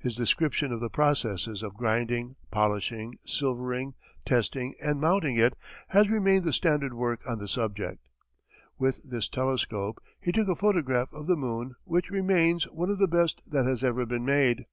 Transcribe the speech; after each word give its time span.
His 0.00 0.16
description 0.16 0.72
of 0.72 0.80
the 0.80 0.90
processes 0.90 1.62
of 1.62 1.74
grinding, 1.76 2.34
polishing, 2.50 3.18
silvering, 3.24 3.94
testing 4.24 4.74
and 4.82 5.00
mounting 5.00 5.36
it 5.36 5.54
has 5.90 6.10
remained 6.10 6.42
the 6.44 6.52
standard 6.52 6.92
work 6.92 7.20
on 7.24 7.38
the 7.38 7.46
subject. 7.46 8.08
With 8.80 9.08
this 9.10 9.28
telescope 9.28 10.02
he 10.20 10.32
took 10.32 10.48
a 10.48 10.56
photograph 10.56 11.12
of 11.12 11.28
the 11.28 11.36
moon 11.36 11.76
which 11.84 12.10
remains 12.10 12.64
one 12.64 12.90
of 12.90 12.98
the 12.98 13.06
best 13.06 13.42
that 13.46 13.64
has 13.64 13.84
ever 13.84 14.04
been 14.04 14.24
made. 14.24 14.66